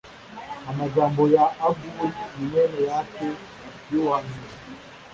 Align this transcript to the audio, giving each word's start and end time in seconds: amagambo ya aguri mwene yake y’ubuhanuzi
amagambo 0.69 1.21
ya 1.35 1.45
aguri 1.65 2.09
mwene 2.43 2.79
yake 2.89 3.27
y’ubuhanuzi 3.89 4.41